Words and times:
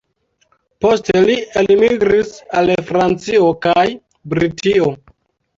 Poste 0.85 1.19
li 1.27 1.35
elmigris 1.61 2.33
al 2.61 2.71
Francio 2.89 3.53
kaj 3.67 3.87
Britio. 4.35 4.91